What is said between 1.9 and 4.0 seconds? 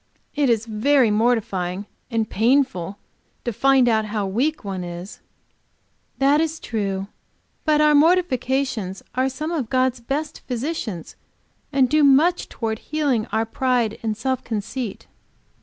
and painful to find